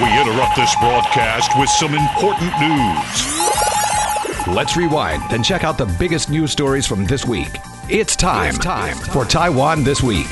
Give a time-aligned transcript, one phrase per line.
[0.00, 4.46] We interrupt this broadcast with some important news.
[4.46, 7.50] Let's rewind and check out the biggest news stories from this week.
[7.90, 10.26] It's time, it's time for Taiwan This Week.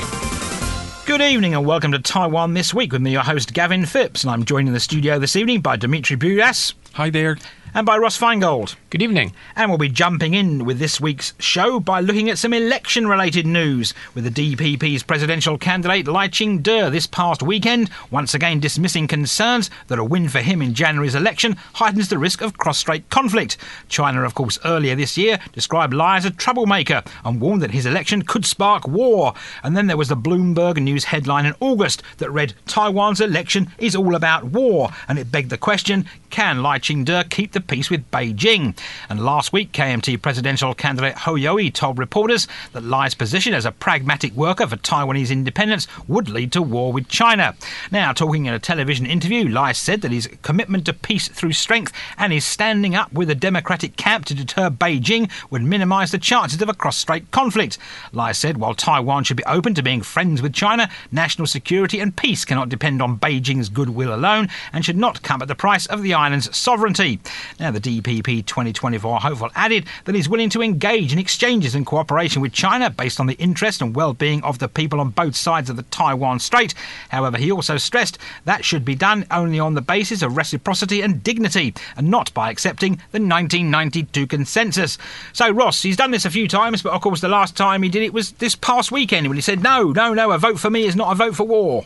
[1.05, 4.31] Good evening and welcome to Taiwan This Week with me, your host Gavin Phipps, and
[4.31, 6.73] I'm joined in the studio this evening by Dimitri Bruyas.
[6.95, 7.37] Hi there.
[7.73, 8.75] And by Ross Feingold.
[8.91, 9.33] Good evening.
[9.55, 13.47] And we'll be jumping in with this week's show by looking at some election related
[13.47, 19.71] news with the DPP's presidential candidate Lai Ching-te this past weekend, once again dismissing concerns
[19.87, 23.57] that a win for him in January's election heightens the risk of cross-strait conflict.
[23.89, 27.87] China, of course, earlier this year described Lai as a troublemaker and warned that his
[27.87, 29.33] election could spark war.
[29.63, 33.95] And then there was the Bloomberg News headline in August that read Taiwan's election is
[33.95, 38.11] all about war, and it begged the question, can Lai Ching-te keep the peace with
[38.11, 38.77] Beijing?
[39.09, 43.73] And last week, KMT presidential candidate Hou Yu-ih told reporters that Lai's position as a
[43.73, 47.55] pragmatic worker for Taiwanese independence would lead to war with China.
[47.91, 51.93] Now, talking in a television interview, Lai said that his commitment to peace through strength
[52.19, 56.61] and his standing up with the democratic camp to deter Beijing would minimise the chances
[56.61, 57.79] of a cross-strait conflict.
[58.13, 62.17] Lai said while Taiwan should be open to being friends with China, national security and
[62.17, 66.03] peace cannot depend on Beijing's goodwill alone and should not come at the price of
[66.03, 67.21] the island's sovereignty.
[67.59, 72.41] Now, the DPP 2024 hopeful added that he's willing to engage in exchanges and cooperation
[72.43, 75.77] with China based on the interest and well-being of the people on both sides of
[75.77, 76.75] the Taiwan Strait.
[77.09, 81.23] However, he also stressed that should be done only on the basis of reciprocity and
[81.23, 84.99] dignity, and not by accepting the 1992 consensus.
[85.33, 87.89] So, Ross, he's done this a few times, but of course, the last time he
[87.89, 90.71] did it was this past weekend when he said, "No, no, no, a vote for
[90.71, 91.85] me is not a vote for war."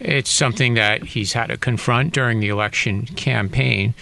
[0.00, 3.94] It's something that he's had to confront during the election campaign.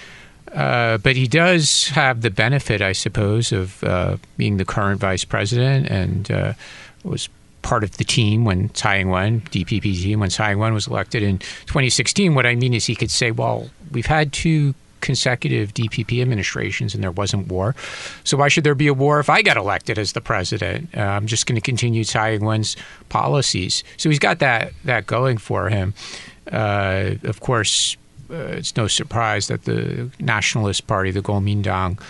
[0.53, 5.25] Uh, but he does have the benefit, I suppose, of uh, being the current vice
[5.25, 6.53] president and uh,
[7.05, 7.29] was
[7.63, 11.39] part of the team when Tsai Ing-wen, DPP team, when Tsai Ing-wen was elected in
[11.39, 12.35] 2016.
[12.35, 17.05] What I mean is he could say, well, we've had two consecutive DPP administrations and
[17.05, 17.75] there wasn't war.
[18.25, 20.89] So why should there be a war if I get elected as the president?
[20.97, 22.75] Uh, I'm just going to continue Tsai Ing-wen's
[23.11, 23.85] policies.
[23.97, 25.93] So he's got that that going for him.
[26.51, 27.98] Uh, of course,
[28.31, 32.01] it's no surprise that the Nationalist Party, the Kuomintang,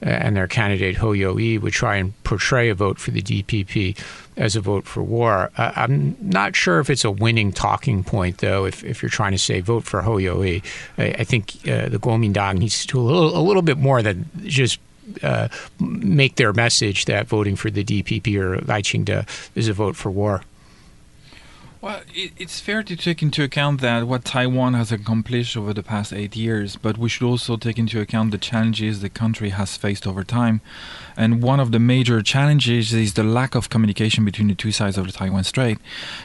[0.00, 3.98] and their candidate Hou Yu-ih would try and portray a vote for the DPP
[4.36, 5.50] as a vote for war.
[5.56, 8.64] Uh, I'm not sure if it's a winning talking point, though.
[8.64, 10.62] If, if you're trying to say vote for Hou Yu-ih,
[10.98, 14.02] I, I think uh, the Kuomintang needs to do a little, a little bit more
[14.02, 14.78] than just
[15.22, 15.48] uh,
[15.80, 19.22] make their message that voting for the DPP or Lai Ching-te
[19.54, 20.42] is a vote for war.
[21.80, 25.84] Well, it, it's fair to take into account that what Taiwan has accomplished over the
[25.84, 29.76] past eight years, but we should also take into account the challenges the country has
[29.76, 30.60] faced over time.
[31.16, 34.98] And one of the major challenges is the lack of communication between the two sides
[34.98, 35.78] of the Taiwan Strait.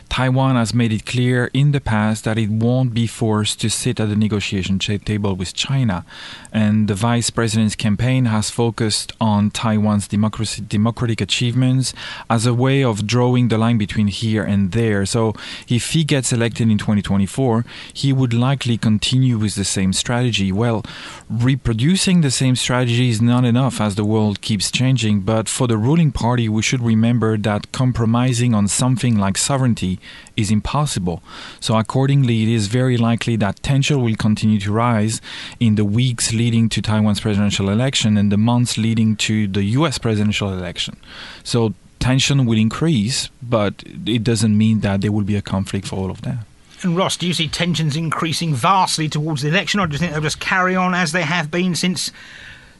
[0.09, 3.99] Taiwan has made it clear in the past that it won't be forced to sit
[3.99, 6.03] at the negotiation table with China.
[6.51, 11.93] And the vice president's campaign has focused on Taiwan's democracy, democratic achievements
[12.27, 15.05] as a way of drawing the line between here and there.
[15.05, 15.35] So
[15.67, 20.51] if he gets elected in 2024, he would likely continue with the same strategy.
[20.51, 20.83] Well,
[21.29, 25.77] reproducing the same strategy is not enough as the world keeps changing, but for the
[25.77, 29.99] ruling party, we should remember that compromising on something like sovereignty
[30.35, 31.21] is impossible.
[31.59, 35.21] So, accordingly, it is very likely that tension will continue to rise
[35.59, 39.97] in the weeks leading to Taiwan's presidential election and the months leading to the US
[39.97, 40.97] presidential election.
[41.43, 45.95] So, tension will increase, but it doesn't mean that there will be a conflict for
[45.95, 46.39] all of that.
[46.81, 50.11] And Ross, do you see tensions increasing vastly towards the election, or do you think
[50.11, 52.11] they'll just carry on as they have been since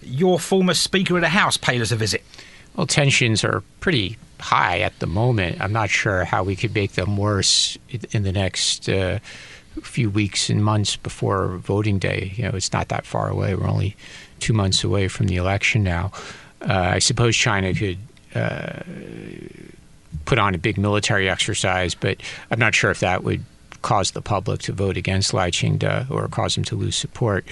[0.02, 2.22] your former Speaker of the House paid us a visit?
[2.76, 5.62] Well, tensions are pretty high at the moment.
[5.62, 7.78] I'm not sure how we could make them worse
[8.12, 9.20] in the next uh,
[9.82, 12.34] few weeks and months before voting day.
[12.36, 13.56] You know, it's not that far away.
[13.56, 13.96] We're only
[14.42, 16.12] two months away from the election now.
[16.62, 18.00] Uh, I suppose China could
[18.36, 18.82] uh,
[20.26, 22.18] put on a big military exercise, but
[22.52, 23.44] I'm not sure if that would
[23.82, 27.46] cause the public to vote against Lai Ching-te or cause him to lose support.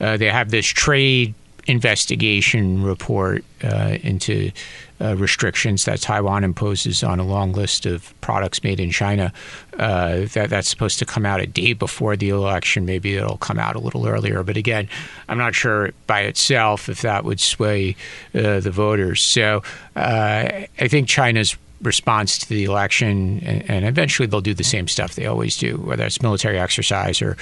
[0.00, 1.34] Uh, they have this trade
[1.66, 4.50] investigation report uh, into
[5.00, 9.32] uh, restrictions that Taiwan imposes on a long list of products made in China.
[9.78, 12.84] Uh, that that's supposed to come out a day before the election.
[12.84, 14.42] Maybe it'll come out a little earlier.
[14.42, 14.88] But again,
[15.28, 17.96] I'm not sure by itself if that would sway
[18.34, 19.20] uh, the voters.
[19.20, 19.62] So
[19.96, 24.88] uh, I think China's response to the election, and, and, eventually they'll do the same
[24.88, 27.36] stuff they always do, whether it's military exercise or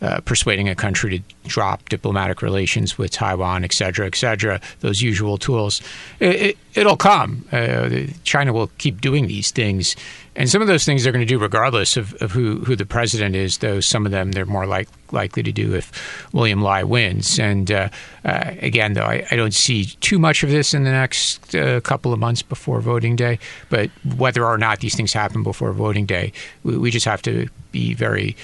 [0.00, 5.02] uh, persuading a country to drop diplomatic relations with Taiwan, et cetera, et cetera, those
[5.02, 5.82] usual tools.
[6.20, 7.44] It, it, it'll come.
[7.52, 9.96] Uh, China will keep doing these things,
[10.34, 12.86] and some of those things they're going to do regardless of, of who who the
[12.86, 13.58] president is.
[13.58, 15.92] Though some of them they're more like likely to do if
[16.32, 17.38] William Lai wins.
[17.38, 17.88] And uh,
[18.24, 21.80] uh, again, though, I, I, don't see too much of this in the next uh,
[21.80, 23.38] couple of months before voting day.
[23.68, 26.32] But whether or not these things happen before voting day,
[26.64, 28.36] we, we just have to be very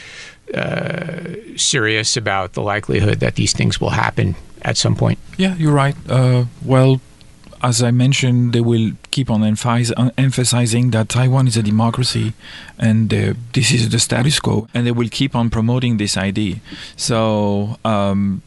[0.54, 5.18] uh, serious about the likelihood that these things will happen at some point.
[5.36, 5.96] Yeah, you're right.
[6.08, 7.00] Uh, well,
[7.62, 12.34] as I mentioned, they will keep on emphasize, uh, emphasizing that Taiwan is a democracy
[12.78, 16.56] and uh, this is the status quo, and they will keep on promoting this idea.
[16.96, 18.42] So, um,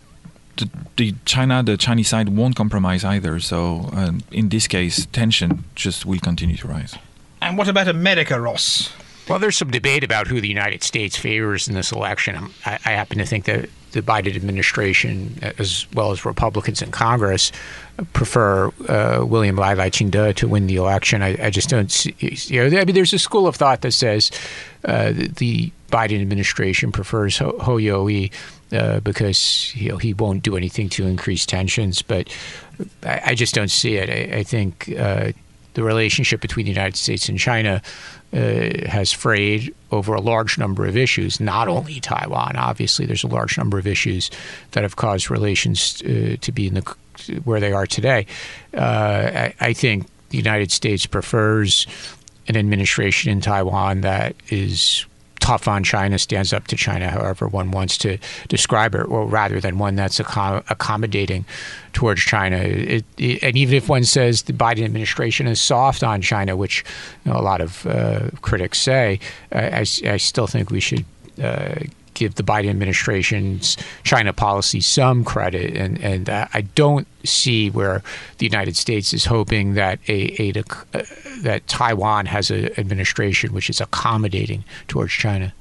[0.56, 3.39] the, the, China, the Chinese side won't compromise either.
[3.41, 6.95] So, um, in this case, tension just will continue to rise.
[7.41, 8.94] And what about America, Ross?
[9.27, 12.51] Well, there's some debate about who the United States favors in this election.
[12.65, 17.51] I, I happen to think that the Biden administration, as well as Republicans in Congress,
[18.13, 21.21] prefer uh, William Lai Lai Ching-te to win the election.
[21.21, 22.15] I, I, just don't see.
[22.19, 24.31] You know, I mean, there's a school of thought that says
[24.85, 28.31] uh, the Biden administration prefers Hou, Hou Yu-ih
[28.71, 32.01] uh, because you know, he won't do anything to increase tensions.
[32.01, 32.35] But
[33.03, 34.09] I, I just don't see it.
[34.09, 35.33] I, I think uh,
[35.73, 37.81] the relationship between the United States and China
[38.33, 38.38] uh,
[38.88, 42.56] has frayed over a large number of issues, not only Taiwan.
[42.56, 44.31] Obviously, there's a large number of issues
[44.71, 46.95] that have caused relations uh, to be in the
[47.44, 48.25] where they are today.
[48.73, 51.85] Uh, I, I, think the United States prefers
[52.47, 55.06] an administration in Taiwan that is
[55.41, 58.17] tough on China, stands up to China, however one wants to
[58.47, 61.43] describe it, or rather than one that's accommodating
[61.91, 62.57] towards China.
[62.57, 66.85] It, it, and even if one says the Biden administration is soft on China, which
[67.25, 69.19] you know, a lot of uh, critics say,
[69.51, 71.03] I, I, still think we should.
[71.41, 71.75] Uh,
[72.21, 78.03] give the Biden administration's China policy some credit, and and I don't see where
[78.38, 80.63] the United States is hoping that a, a,
[80.94, 81.03] uh,
[81.39, 85.51] that Taiwan has an administration which is accommodating towards China.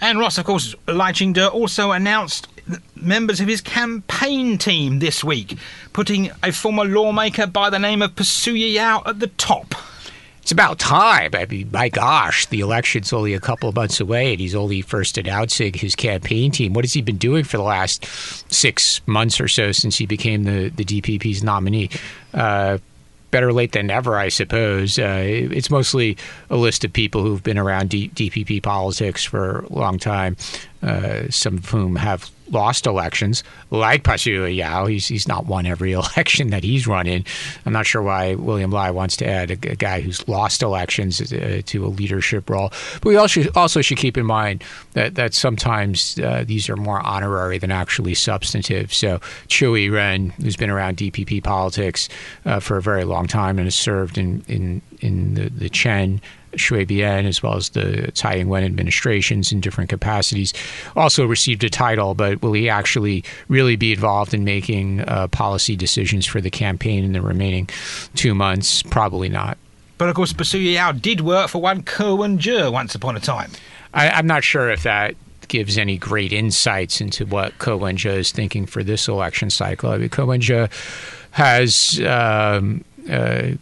[0.00, 2.48] And Ross, of course, Lai Ching-te also announced
[2.94, 5.58] members of his campaign team this week,
[5.92, 9.74] putting a former lawmaker by the name of Pasuya Yao at the top
[10.48, 11.32] it's about time.
[11.34, 14.80] I mean, my gosh, the election's only a couple of months away, and he's only
[14.80, 16.72] first announcing his campaign team.
[16.72, 18.06] What has he been doing for the last
[18.50, 21.90] six months or so since he became the, the DPP's nominee?
[22.32, 22.78] Uh,
[23.30, 24.98] better late than never, I suppose.
[24.98, 26.16] Uh, it's mostly
[26.48, 30.34] a list of people who've been around D- DPP politics for a long time,
[30.82, 34.86] uh, some of whom have lost elections, like Pasuya Yao.
[34.86, 37.24] He's, he's not won every election that he's run in.
[37.66, 41.32] I'm not sure why William Lai wants to add a, a guy who's lost elections
[41.32, 42.70] uh, to a leadership role.
[42.94, 47.00] But we also, also should keep in mind that, that sometimes uh, these are more
[47.00, 48.92] honorary than actually substantive.
[48.92, 52.08] So Chiu Ren, who's been around DPP politics
[52.44, 56.20] uh, for a very long time and has served in, in, in the, the Chen
[56.86, 60.52] Bian, as well as the Tsai Ing-wen administrations in different capacities,
[60.96, 65.76] also received a title, but will he actually really be involved in making uh, policy
[65.76, 67.68] decisions for the campaign in the remaining
[68.14, 68.82] two months?
[68.82, 69.58] Probably not.
[69.98, 73.50] But of course, Pasuya Yao did work for one Ko once upon a time.
[73.94, 75.16] I, I'm not sure if that
[75.48, 79.90] gives any great insights into what Ko is thinking for this election cycle.
[79.90, 80.30] I mean, Ko
[81.32, 83.52] has um, uh,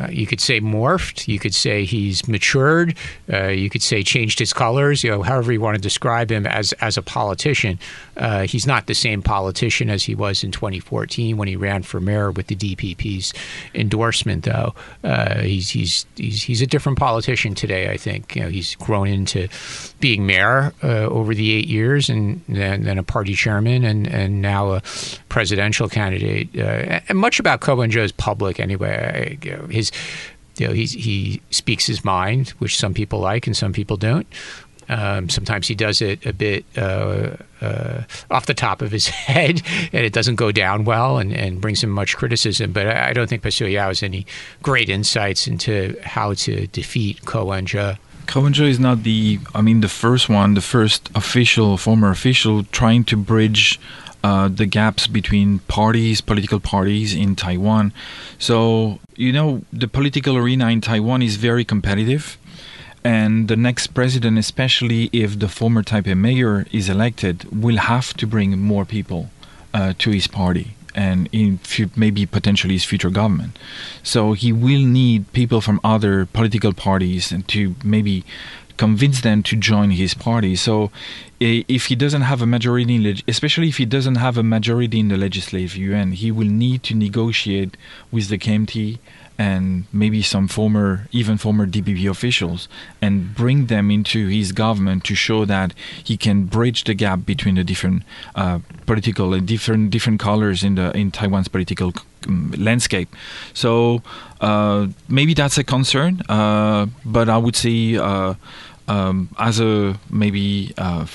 [0.00, 1.28] uh, you could say morphed.
[1.28, 2.96] You could say he's matured.
[3.32, 5.02] Uh, you could say changed his colors.
[5.02, 7.78] You know, however you want to describe him as as a politician.
[8.16, 12.00] Uh, he's not the same politician as he was in 2014 when he ran for
[12.00, 13.32] mayor with the DPP's
[13.74, 14.44] endorsement.
[14.44, 14.74] Though
[15.04, 17.90] uh, he's he's he's he's a different politician today.
[17.90, 19.48] I think you know he's grown into
[20.00, 24.72] being mayor uh, over the eight years, and then, a party chairman, and and now
[24.72, 24.82] a
[25.28, 26.54] presidential candidate.
[26.54, 29.38] And much about Ko Wen-je's public anyway.
[29.42, 29.87] You know, his
[30.56, 34.26] you know, he he speaks his mind, which some people like and some people don't.
[34.90, 39.62] Um, sometimes he does it a bit uh, uh, off the top of his head,
[39.92, 42.72] and it doesn't go down well, and, and brings him much criticism.
[42.72, 44.26] But I, I don't think Pasuya Yao has any
[44.62, 47.96] great insights into how to defeat Ko Wen-je.
[48.68, 53.16] Is not the, I mean, the first one, the first official, former official, trying to
[53.16, 53.80] bridge
[54.24, 57.92] uh, the gaps between parties, political parties in Taiwan.
[58.38, 62.38] So, you know, the political arena in Taiwan is very competitive.
[63.04, 68.26] And the next president, especially if the former Taipei mayor is elected, will have to
[68.26, 69.30] bring more people
[69.72, 71.60] uh, to his party and in
[71.94, 73.56] maybe potentially his future government.
[74.02, 78.24] So he will need people from other political parties and to maybe
[78.78, 80.56] convince them to join his party.
[80.56, 80.90] So
[81.40, 84.98] if he doesn't have a majority, in leg- especially if he doesn't have a majority
[85.00, 87.76] in the legislative Yuan, he will need to negotiate
[88.10, 88.98] with the KMT
[89.38, 92.68] and maybe some former, even former DPP officials,
[93.00, 97.54] and bring them into his government to show that he can bridge the gap between
[97.54, 98.02] the different
[98.34, 101.92] uh, political and different different colors in the in Taiwan's political
[102.26, 103.14] um, landscape.
[103.54, 104.02] So
[104.40, 108.34] uh, maybe that's a concern, uh, but I would say uh,
[108.88, 111.06] um, other maybe uh,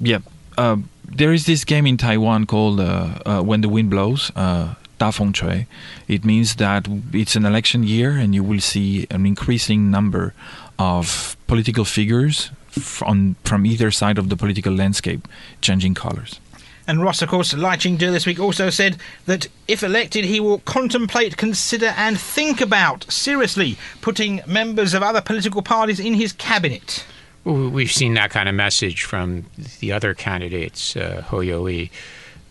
[0.00, 0.18] yeah.
[0.58, 4.74] Uh, there is this game in Taiwan called uh, uh "When the Wind Blows." Uh,
[5.00, 5.66] da Feng Chui.
[6.06, 10.34] It means that it's an election year, and you will see an increasing number
[10.78, 15.26] of political figures from from either side of the political landscape
[15.60, 16.38] changing colors.
[16.90, 20.58] And Ross, of course, Lai Ching-te this week also said that if elected, he will
[20.58, 27.04] contemplate, consider, and think about seriously putting members of other political parties in his cabinet.
[27.44, 29.46] We've seen that kind of message from
[29.78, 31.92] the other candidates, uh, Hou Yu-ih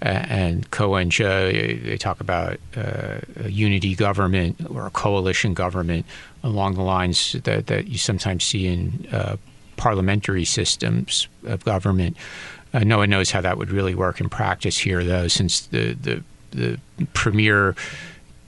[0.01, 1.81] uh, and Wen-je.
[1.83, 6.05] They talk about uh, a unity government or a coalition government
[6.43, 9.35] along the lines that, that you sometimes see in uh,
[9.75, 12.15] parliamentary systems of government.
[12.73, 15.93] Uh, no one knows how that would really work in practice here, though, since the,
[15.93, 16.79] the, the
[17.13, 17.75] premier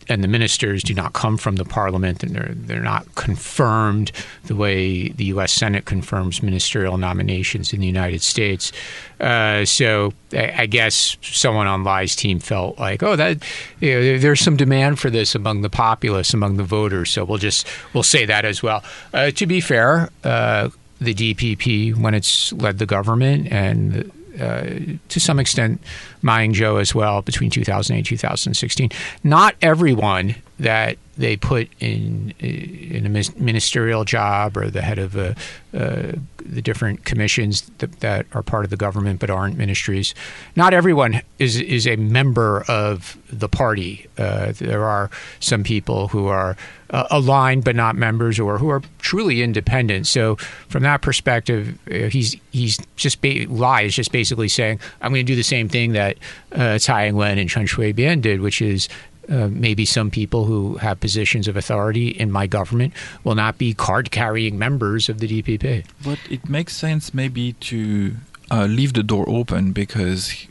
[0.10, 4.12] and the ministers do not come from the parliament and they're they're not confirmed
[4.46, 5.54] the way the U.S.
[5.54, 8.72] Senate confirms ministerial nominations in the United States.
[9.20, 13.44] Uh, so I, I guess someone on Lai's team felt like, oh, that
[13.80, 17.12] you know, there- there's some demand for this among the populace, among the voters.
[17.12, 18.84] So we'll just we'll say that as well.
[19.14, 20.10] Uh, to be fair.
[20.24, 20.70] Uh,
[21.02, 24.64] the DPP, when it's led the government, and uh,
[25.10, 25.82] to some extent
[26.22, 28.90] Ma Ying-jeou as well between 2008 and 2016.
[29.24, 35.34] Not everyone that they put in in a ministerial job or the head of uh,
[35.74, 40.16] uh, the different commissions that, that are part of the government but aren't ministries.
[40.56, 44.08] Not everyone is is a member of the party.
[44.18, 46.56] Uh, there are some people who are
[46.92, 50.08] uh, aligned but not members, or who are truly independent.
[50.08, 50.36] So
[50.68, 53.48] from that perspective, uh, he's he's just ba-
[53.90, 56.18] just basically saying, I'm going to do the same thing that
[56.52, 58.90] uh, Tsai Ing-wen and Chen Shui-bian did, which is
[59.32, 63.74] uh, maybe some people who have positions of authority in my government will not be
[63.74, 65.86] card-carrying members of the DPP.
[66.04, 68.16] But it makes sense maybe to
[68.52, 70.48] uh, leave the door open because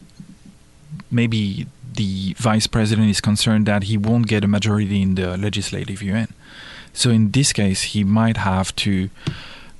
[1.10, 6.02] maybe the vice president is concerned that he won't get a majority in the legislative
[6.02, 6.28] Yuan.
[6.92, 9.10] So in this case, he might have to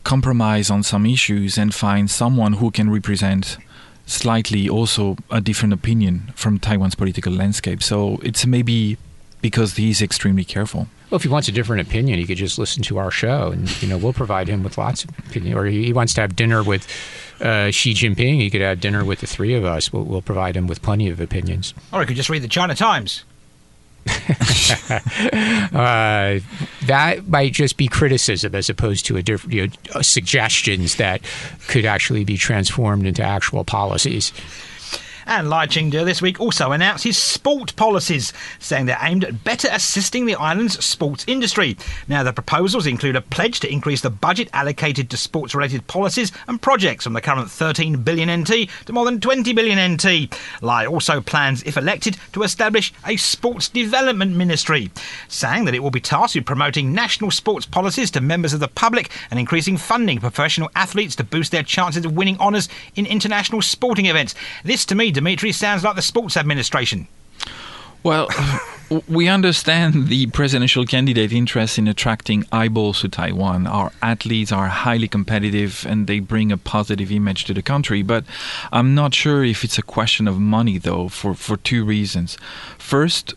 [0.05, 3.57] compromise on some issues and find someone who can represent
[4.11, 7.83] slightly also a different opinion from Taiwan's political landscape.
[7.83, 8.99] So it's maybe
[9.41, 10.89] because he's extremely careful.
[11.11, 13.83] Well, if he wants a different opinion, he could just listen to our show, and
[13.83, 15.57] you know we'll provide him with lots of opinion.
[15.57, 16.87] Or he he wants to have dinner with
[17.41, 19.93] uh, Xi Jinping, he could have dinner with the three of us.
[19.93, 21.75] We'll, we'll provide him with plenty of opinions.
[21.93, 23.25] Or he could just read the China Times.
[25.73, 26.41] Uh,
[26.87, 31.21] that might just be criticism as opposed to a different you know, suggestions that
[31.69, 34.33] could actually be transformed into actual policies.
[35.27, 39.69] And Lai Ching-te this week also announced his sport policies, saying they're aimed at better
[39.71, 41.77] assisting the island's sports industry.
[42.09, 46.61] Now, the proposals include a pledge to increase the budget allocated to sports-related policies and
[46.61, 50.35] projects from the current 13 billion NT to more than 20 billion NT.
[50.63, 54.91] Lai also plans, if elected, to establish a sports development ministry,
[55.29, 58.69] saying that it will be tasked with promoting national sports policies to members of the
[58.69, 63.07] public and increasing funding for professional athletes to boost their chances of winning honours in
[63.07, 64.35] international sporting events.
[64.65, 67.07] This, to me, Dimitri, sounds like the sports administration.
[68.03, 68.29] Well,
[69.09, 73.69] we understand the presidential candidate interest in attracting eyeballs to Taiwan.
[73.69, 78.03] Our athletes are highly competitive and they bring a positive image to the country.
[78.03, 78.25] But
[78.73, 82.37] I'm not sure if it's a question of money, though, for, for two reasons.
[82.79, 83.35] First,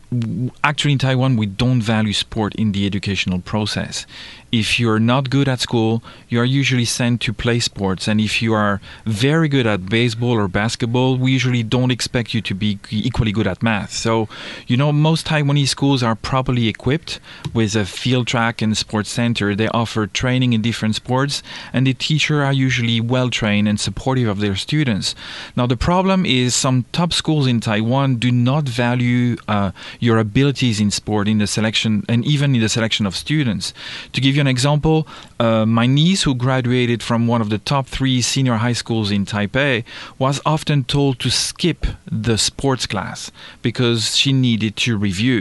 [0.63, 4.07] actually, in Taiwan, we don't value sport in the educational process.
[4.51, 8.07] If you're not good at school, you are usually sent to play sports.
[8.07, 12.41] And if you are very good at baseball or basketball, we usually don't expect you
[12.41, 13.93] to be equally good at math.
[13.93, 14.29] So,
[14.67, 17.19] you know, most Taiwanese schools are properly equipped
[17.53, 19.53] with a field track and sports center.
[19.55, 24.29] They offer training in different sports, and the teachers are usually well trained and supportive
[24.29, 25.15] of their students.
[25.57, 30.79] Now, the problem is some top schools in Taiwan do not value uh, your abilities
[30.79, 33.73] in sport in the selection and even in the selection of students.
[34.13, 35.07] To give you an example,
[35.41, 39.25] uh, my niece, who graduated from one of the top three senior high schools in
[39.25, 39.83] Taipei,
[40.17, 43.31] was often told to skip the sports class
[43.61, 45.32] because she needed to review.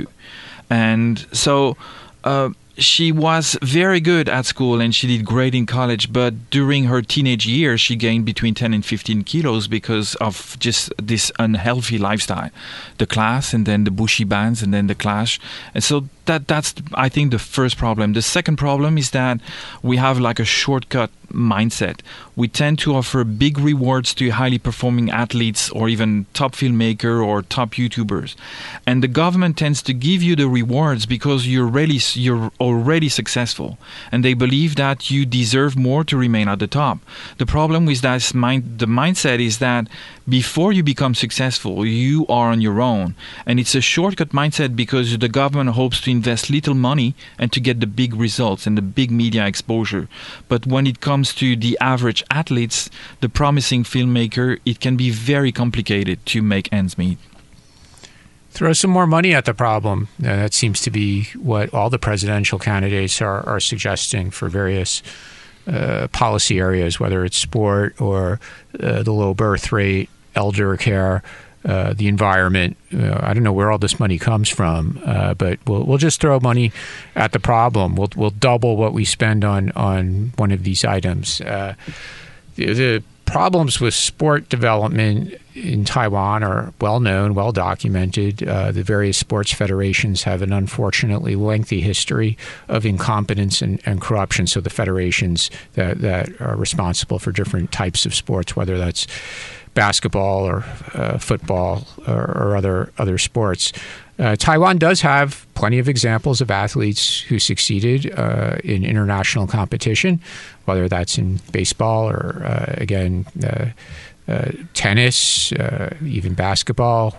[0.70, 1.76] And so,
[2.24, 6.84] uh, she was very good at school and she did great in college, but during
[6.84, 11.98] her teenage years, she gained between 10 and 15 kilos because of just this unhealthy
[11.98, 12.50] lifestyle.
[12.98, 15.38] The class, and then the bushy bands, and then the clash.
[15.74, 18.12] And so that that's I think the first problem.
[18.12, 19.40] The second problem is that
[19.82, 22.00] we have like a shortcut mindset.
[22.36, 27.42] We tend to offer big rewards to highly performing athletes or even top filmmaker or
[27.42, 28.34] top YouTubers.
[28.86, 33.78] And the government tends to give you the rewards because you're really you're already successful
[34.10, 36.98] and they believe that you deserve more to remain at the top.
[37.38, 39.88] The problem with that mind the mindset is that
[40.28, 43.14] before you become successful, you are on your own.
[43.44, 47.60] And it's a shortcut mindset because the government hopes to invest little money and to
[47.60, 50.08] get the big results and the big media exposure.
[50.48, 52.88] But when it comes to the average athletes,
[53.20, 57.18] the promising filmmaker, it can be very complicated to make ends meet.
[58.50, 60.08] Throw some more money at the problem.
[60.20, 65.02] Uh, that seems to be what all the presidential candidates are, are suggesting for various
[65.66, 68.40] uh, policy areas, whether it's sport or
[68.80, 71.22] uh, the low birth rate, elder care,
[71.64, 72.76] uh, the environment.
[72.92, 76.20] Uh, I don't know where all this money comes from, uh, but we'll we'll just
[76.20, 76.72] throw money
[77.14, 77.94] at the problem.
[77.94, 81.38] We'll we'll double what we spend on on one of these items.
[81.38, 81.76] The,
[82.56, 88.46] the problems with sport development in Taiwan are well known, well documented.
[88.46, 94.46] Uh, the various sports federations have an unfortunately lengthy history of incompetence and, and, corruption.
[94.46, 99.06] So the federations that, that are responsible for different types of sports, whether that's
[99.74, 103.72] basketball or uh, football or, or, other other sports.
[104.18, 110.20] Uh, Taiwan does have plenty of examples of athletes who succeeded uh, in international competition,
[110.66, 113.26] whether that's in baseball or uh, again.
[114.32, 115.52] Uh, uh, tennis,
[116.04, 117.14] even basketball,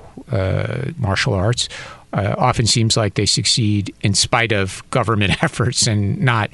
[0.97, 1.69] martial arts,
[2.13, 6.53] often seems like they succeed in spite of government efforts and not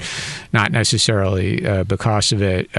[0.53, 2.69] not necessarily because of it.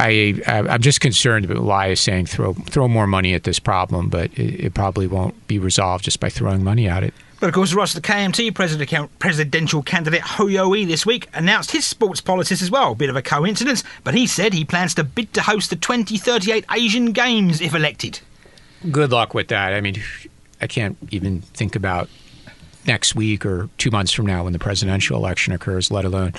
[0.00, 4.32] I, I'm just concerned about is saying throw throw more money at this problem, but
[4.34, 7.14] it, it, probably won't be resolved just by throwing money at it.
[7.40, 8.52] But of course, Ross, the KMT
[9.18, 12.96] presidential candidate Yu-ih this week announced his sports policies as well.
[12.96, 16.64] Bit of a coincidence, but he said he plans to bid to host the 2038
[16.72, 18.20] Asian Games if elected.
[18.90, 19.72] Good luck with that.
[19.72, 20.02] I mean,
[20.60, 22.08] I can't even think about
[22.86, 26.32] next week or two months from now when the presidential election occurs, let alone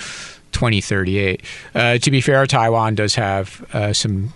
[0.52, 1.42] 2038.
[1.74, 4.32] Uh, to be fair, Taiwan does have uh, some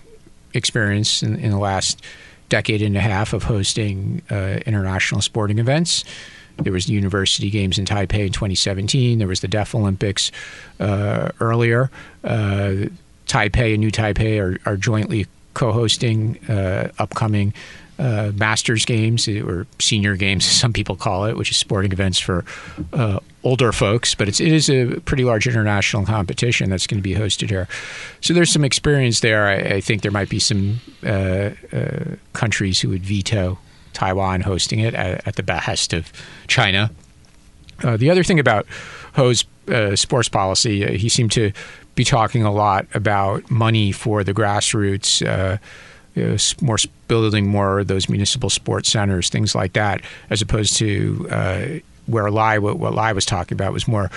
[0.53, 2.01] experience in, in, the last
[2.49, 6.05] decade and a half of hosting uh, international sporting events.
[6.57, 9.19] There was the University Games in Taipei in 2017.
[9.19, 10.31] There was the Deaf Olympics
[10.79, 11.89] uh, earlier.
[12.23, 12.87] Uh,
[13.27, 17.53] Taipei and New Taipei are, are jointly co-hosting uh, upcoming
[17.97, 22.19] uh, Masters games or senior games, as some people call it, which is sporting events
[22.19, 22.45] for
[22.93, 24.15] uh, older folks.
[24.15, 27.67] But it's, it is a pretty large international competition that's going to be hosted here.
[28.21, 29.47] So there's some experience there.
[29.47, 33.57] I, I think there might be some uh, uh countries who would veto
[33.95, 36.11] Taiwan hosting it at, at the behest of
[36.47, 36.91] China.
[37.83, 38.67] Uh, the other thing about
[39.13, 41.51] Hou's uh, sports policy, he seemed to
[41.95, 45.21] be talking a lot about money for the grassroots
[46.15, 46.77] you know, more
[47.07, 51.65] building more of those municipal sports centers, things like that, as opposed to uh,
[52.07, 54.09] where Lai what, what Lai was talking about was more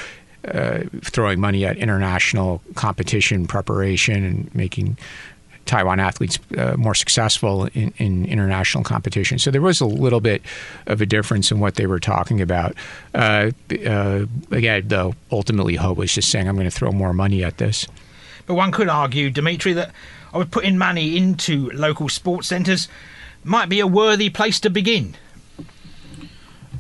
[0.47, 4.97] uh, throwing money at international competition preparation and making
[5.69, 9.39] Taiwan athletes uh, more successful in, in, international competition.
[9.39, 10.43] So there was a little bit
[10.87, 12.75] of a difference in what they were talking about.
[13.15, 13.53] Uh,
[13.87, 17.59] uh, again, though, ultimately, Hou was just saying, I'm going to throw more money at
[17.59, 17.87] this.
[18.47, 19.93] But one could argue, Dimitri, that
[20.33, 22.89] I would put in money into local sports centres
[23.45, 25.15] might be a worthy place to begin.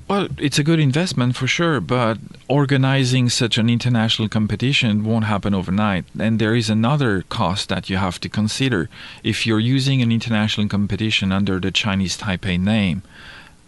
[0.09, 2.17] Well, it's a good investment for sure, but
[2.49, 6.07] organizing such an international competition won't happen overnight.
[6.19, 8.89] And there is another cost that you have to consider.
[9.23, 13.03] If you're using an international competition under the Chinese Taipei name,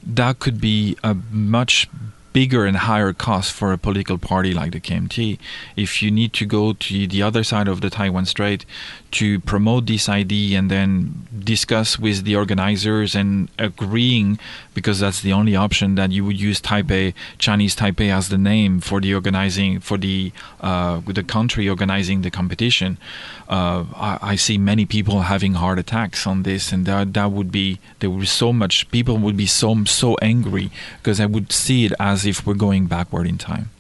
[0.03, 1.91] that could be a much
[2.33, 5.39] bigger and higher cost for a political party like the KMT.
[5.77, 8.65] If you need to go to the other side of the Taiwan Strait
[9.13, 14.39] to promote this idea and then discuss with the organizers and agreeing,
[14.75, 18.81] because that's the only option that you would use Taipei, Chinese Taipei as the name
[18.81, 22.99] for the organizing for the uh, the country organizing the competition.
[23.51, 27.51] Uh, I, I, see many people having heart attacks on this, and that that would
[27.51, 31.51] be there would be so much people would be so so angry because I would
[31.51, 33.71] see it as if we're going backward in time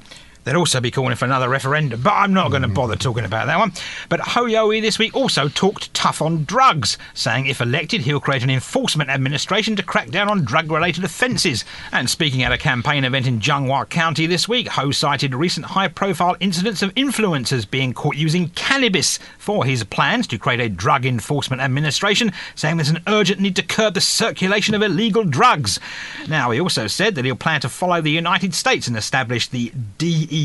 [0.50, 2.74] They'll also be calling for another referendum, but I'm not going to mm.
[2.74, 3.70] bother talking about that one.
[4.08, 8.42] But Hou Yu-ih this week also talked tough on drugs, saying if elected, he'll create
[8.42, 11.64] an enforcement administration to crack down on drug-related offences.
[11.92, 16.36] And speaking at a campaign event in Changhua County this week, Hou cited recent high-profile
[16.40, 21.62] incidents of influencers being caught using cannabis for his plans to create a drug enforcement
[21.62, 25.78] administration, saying there's an urgent need to curb the circulation of illegal drugs.
[26.26, 29.72] Now, he also said that he'll plan to follow the United States and establish the
[29.98, 30.39] DEA,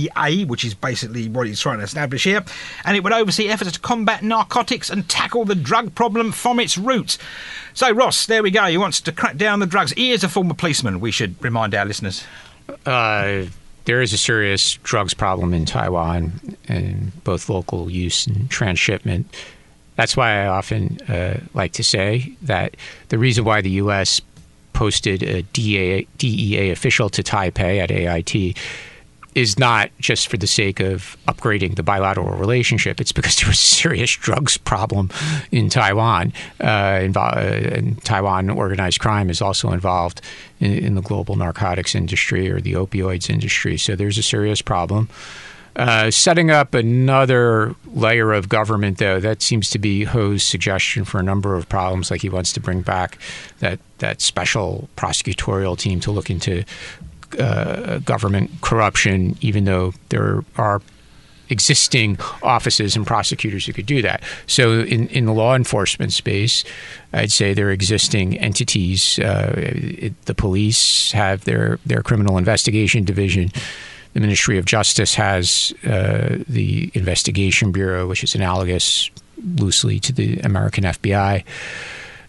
[0.47, 2.43] which is basically what he's trying to establish here,
[2.83, 6.77] and it would oversee efforts to combat narcotics and tackle the drug problem from its
[6.77, 7.17] roots.
[7.73, 8.65] So, Ross, there we go.
[8.65, 9.91] He wants to crack down the drugs.
[9.93, 12.23] He is a former policeman, we should remind our listeners.
[12.85, 13.45] Uh,
[13.85, 19.27] there is a serious drugs problem in Taiwan, and both local use and transshipment.
[19.95, 22.75] That's why I often uh, like to say that
[23.09, 24.21] the reason why the U.S.
[24.73, 28.57] posted a DEA, DEA official to Taipei at AIT
[29.35, 33.01] is not just for the sake of upgrading the bilateral relationship.
[33.01, 35.09] It's because there was a serious drugs problem
[35.51, 36.33] in Taiwan.
[36.61, 40.21] Uh, invo- and Taiwan organized crime is also involved
[40.61, 43.77] in, in, the global narcotics industry or the opioids industry.
[43.77, 45.09] So there's a serious problem.
[45.75, 51.19] Uh, setting up another layer of government, though, that seems to be Hou's suggestion for
[51.19, 52.09] a number of problems.
[52.09, 53.17] Like he wants to bring back
[53.59, 56.63] that that special prosecutorial team to look into
[57.39, 60.81] uh, government corruption, even though there are
[61.49, 64.23] existing offices and prosecutors who could do that.
[64.47, 66.63] So, in, in the law enforcement space,
[67.13, 69.19] I'd say there are existing entities.
[69.19, 73.51] Uh, it, the police have their, their criminal investigation division.
[74.13, 79.09] The Ministry of Justice has uh, the Investigation Bureau, which is analogous
[79.57, 81.43] loosely to the American FBI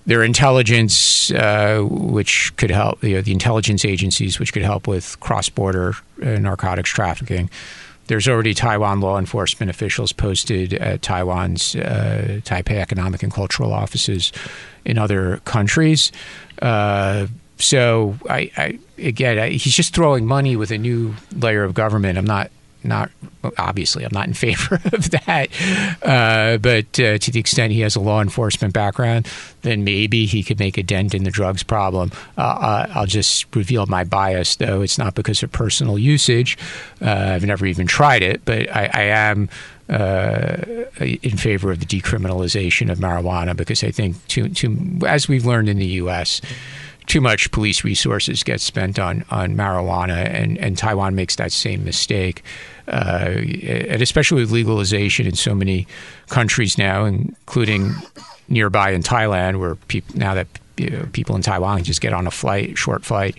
[0.07, 5.19] their intelligence, uh, which could help, you know, the intelligence agencies, which could help with
[5.21, 7.51] cross border uh, narcotics trafficking.
[8.07, 14.31] There's already Taiwan law enforcement officials posted at Taiwan's uh, Taipei economic and cultural offices
[14.85, 16.12] in other countries.
[16.62, 17.27] Uh,
[17.59, 22.16] so, I, I again, I, he's just throwing money with a new layer of government.
[22.16, 22.51] I'm not
[22.87, 23.11] not
[23.59, 25.49] obviously I'm not in favor of that,
[26.03, 29.29] uh, but uh, to the extent he has a law enforcement background,
[29.62, 32.11] then maybe he could make a dent in the drugs problem.
[32.37, 36.59] Uh, uh I'll just reveal my bias, though it's not because of personal usage.
[37.01, 39.49] Uh, I've never even tried it, but I, I am.
[39.88, 40.57] Uh,
[40.99, 45.68] in favor of the decriminalization of marijuana because I think, too, too, as we've learned
[45.68, 46.40] in the U.S.,
[47.07, 51.85] too much police resources get spent on on marijuana, and, and Taiwan makes that same
[51.85, 52.42] mistake.
[52.88, 55.87] Uh, and especially with legalization in so many
[56.29, 57.94] countries now, including
[58.49, 60.46] nearby in Thailand, where people now that
[60.77, 63.37] you know, people in Taiwan just get on a flight, short flight,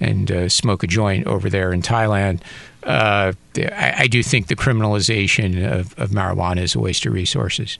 [0.00, 2.40] and uh, smoke a joint over there in Thailand.
[2.82, 7.78] Uh, I, I, do think the criminalization of, of marijuana is a waste of resources.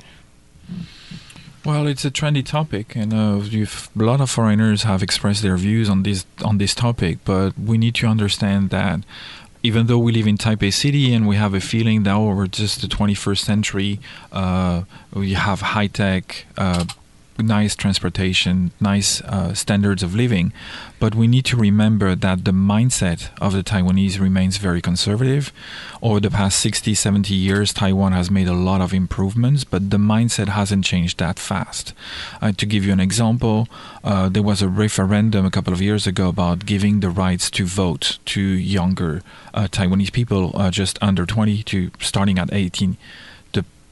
[1.64, 5.88] Well, it's a trendy topic, and uh, a lot of foreigners have expressed their views
[5.88, 7.18] on this on this topic.
[7.25, 9.01] But we need to understand that
[9.62, 12.46] even though we live in Taipei City and we have a feeling that oh, we're
[12.46, 14.01] just the 21st century,
[14.33, 16.46] uh, we have high tech.
[16.57, 16.85] Uh,
[17.42, 20.52] nice transportation, nice uh, standards of living.
[20.98, 25.52] But we need to remember that the mindset of the Taiwanese remains very conservative.
[26.00, 29.96] Over the past 60, 70 years, Taiwan has made a lot of improvements, but the
[29.96, 31.92] mindset hasn't changed that fast.
[32.40, 33.68] Uh, to give you an example,
[34.05, 37.64] uh, there was a referendum a couple of years ago about giving the rights to
[37.64, 39.22] vote to younger
[39.55, 42.96] uh, Taiwanese people uh, just under 20 to starting at 18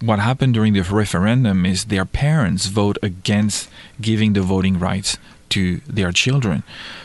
[0.00, 3.68] what happened during the referendum is their parents vote against
[4.00, 5.18] giving the voting rights
[5.50, 6.62] to their children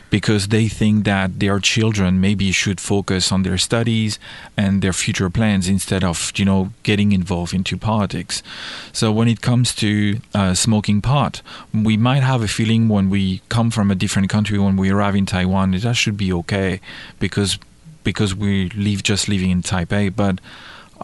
[0.09, 4.19] because they think that their children maybe should focus on their studies
[4.55, 8.41] and their future plans instead of you know getting involved into politics.
[8.93, 11.41] So when it comes to uh, smoking pot
[11.73, 15.15] we might have a feeling when we come from a different country when we arrive
[15.15, 16.79] in taiwan that should be okay
[17.19, 17.57] because
[18.03, 20.39] because we live just living in taipei but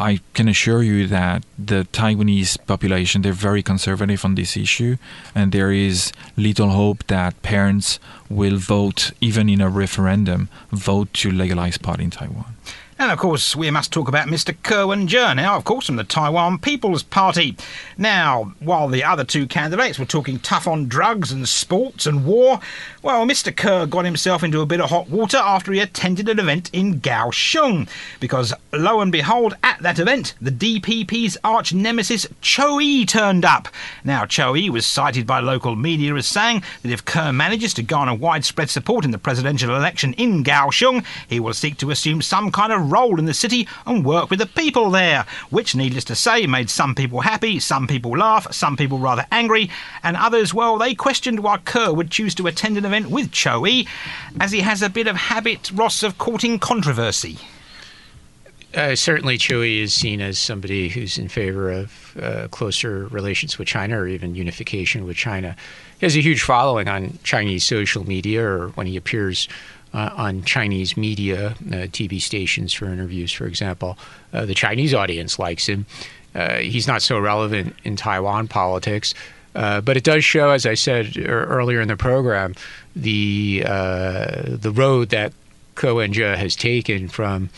[0.01, 4.97] I can assure you that the Taiwanese population they're very conservative on this issue,
[5.35, 11.29] and there is little hope that parents will vote, even in a referendum, vote to
[11.29, 12.55] legalize pot in Taiwan.
[13.01, 14.55] And of course, we must talk about Mr.
[14.61, 17.57] Ko Wen-je now, of course, from the Taiwan People's Party.
[17.97, 22.59] Now, while the other two candidates were talking tough on drugs and sports and war,
[23.01, 23.57] well, Mr.
[23.57, 27.01] Ko got himself into a bit of hot water after he attended an event in
[27.01, 27.89] Kaohsiung.
[28.19, 33.67] Because lo and behold, at that event, the DPP's arch nemesis Choi turned up.
[34.03, 37.81] Now, Chiu Yi was cited by local media as saying that if Ko manages to
[37.81, 42.51] garner widespread support in the presidential election in Kaohsiung, he will seek to assume some
[42.51, 46.15] kind of role in the city and work with the people there, which, needless to
[46.15, 49.69] say, made some people happy, some people laugh, some people rather angry,
[50.03, 53.65] and others, well, they questioned why Ko would choose to attend an event with Chiu
[53.65, 53.87] Yi,
[54.39, 57.37] as he has a bit of habit, Ross, of courting controversy.
[58.73, 63.57] Uh, certainly, Chiu Yi is seen as somebody who's in favor of uh, closer relations
[63.57, 65.57] with China or even unification with China.
[65.99, 69.49] He has a huge following on Chinese social media or when he appears
[69.93, 73.97] on Chinese media, uh, TV stations for interviews, for example.
[74.33, 75.85] Uh, the Chinese audience likes him.
[76.33, 79.13] Uh, he's not so relevant in Taiwan politics.
[79.53, 82.55] but it does show, as I said earlier in the program,
[82.95, 85.33] the the road that
[85.75, 87.49] Ko Wen-je has taken from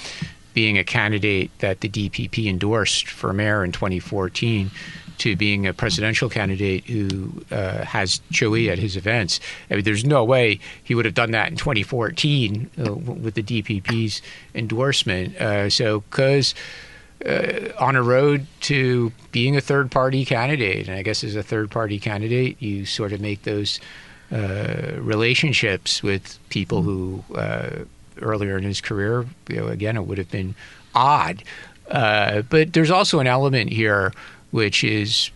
[0.54, 4.72] being a candidate that the DPP endorsed for mayor in 2014
[5.24, 9.40] to being a presidential candidate who uh, has Yi at his events.
[9.72, 13.42] I mean, there's no way he would have done that in 2014 uh, with the
[13.42, 14.22] DPP's
[14.54, 15.38] endorsement.
[15.38, 16.54] Uh, so, because
[17.26, 21.44] uh, on a road to being a third party candidate, and I guess as a
[21.44, 23.80] third party candidate, you sort of make those
[24.30, 27.86] uh, relationships with people who uh,
[28.22, 30.54] earlier in his career, you know, again, it would have been
[30.94, 31.46] odd.
[31.90, 34.12] Uh, but there's also an element here
[34.54, 35.32] which is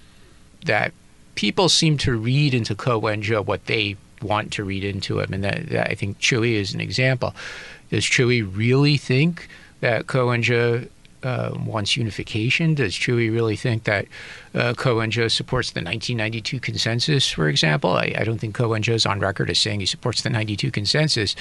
[0.66, 0.94] that
[1.34, 5.44] people seem to read into Ko Wen-je what they want to read into him, and
[5.44, 7.34] that, that I think Chiu Yi is an example.
[7.90, 9.50] Does Chiu Yi really think
[9.80, 10.88] that Ko Wen-je
[11.24, 12.76] uh, wants unification?
[12.76, 14.06] Does Chiu Yi really think that
[14.54, 17.94] uh, Ko Wen-je supports the 1992 consensus, for example?
[17.94, 20.70] I, I don't think Ko Wen-je is on record as saying he supports the 92
[20.70, 21.36] consensus.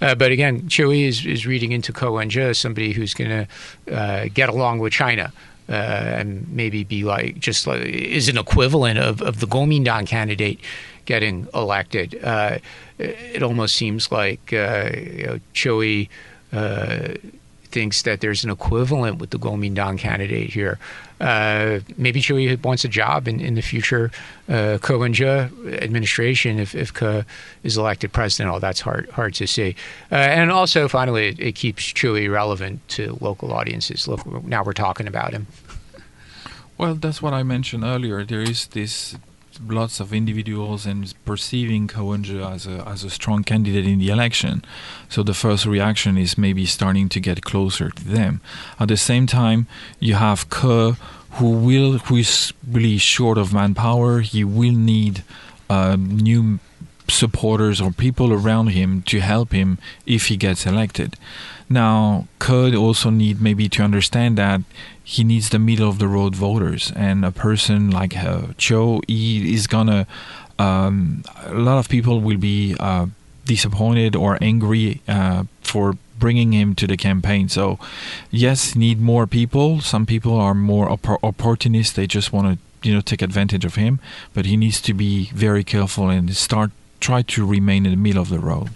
[0.00, 3.46] Uh, but again, Chiu Yi is, is reading into Ko Wen-je as somebody who's going
[3.86, 5.32] to uh, get along with China.
[5.70, 10.58] Uh, and maybe be like just like, is an equivalent of, of the Kuomintang candidate
[11.04, 12.18] getting elected.
[12.24, 12.58] Uh,
[12.98, 16.08] it almost seems like uh, you know, Chiu Yi
[16.52, 17.14] uh,
[17.70, 20.78] thinks that there's an equivalent with the Kuomintang candidate here.
[21.20, 24.10] Uh, maybe Chiu wants a job in, in the future
[24.48, 27.24] uh, Ko administration if, if Ko
[27.62, 28.54] is elected president.
[28.54, 29.76] Oh, that's hard hard to see.
[30.10, 34.08] Uh, and also, finally, it, it keeps Chiu relevant to local audiences.
[34.08, 35.46] Look, now we're talking about him.
[36.78, 38.24] Well, that's what I mentioned earlier.
[38.24, 39.14] There is this
[39.68, 44.64] lots of individuals and perceiving Ko as a as a strong candidate in the election.
[45.08, 48.40] So the first reaction is maybe starting to get closer to them.
[48.78, 49.66] At the same time,
[49.98, 50.96] you have Ko
[51.32, 54.20] who will who is really short of manpower.
[54.20, 55.22] He will need
[55.68, 56.58] uh, new
[57.08, 61.16] supporters or people around him to help him if he gets elected.
[61.72, 64.60] Now, could also need maybe to understand that
[65.04, 69.54] he needs the middle of the road voters, and a person like uh, Chiu he
[69.54, 70.06] is gonna.
[70.58, 73.06] Um, a lot of people will be uh,
[73.44, 77.48] disappointed or angry uh, for bringing him to the campaign.
[77.48, 77.78] So,
[78.30, 79.80] yes, need more people.
[79.80, 83.76] Some people are more oppor- opportunists; they just want to you know take advantage of
[83.76, 84.00] him.
[84.34, 88.22] But he needs to be very careful and start try to remain in the middle
[88.22, 88.70] of the road.